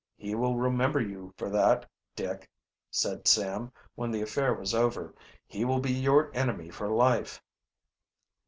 [0.17, 2.49] "He will remember you for that, Dick,"
[2.89, 5.13] said Sam, when the affair was over.
[5.45, 7.43] "He will be your enemy for life."